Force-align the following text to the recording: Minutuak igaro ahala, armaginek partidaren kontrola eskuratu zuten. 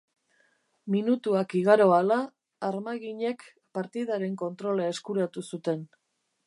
Minutuak 0.93 1.53
igaro 1.59 1.85
ahala, 1.97 2.17
armaginek 2.71 3.47
partidaren 3.81 4.37
kontrola 4.45 4.93
eskuratu 4.95 5.49
zuten. 5.55 5.91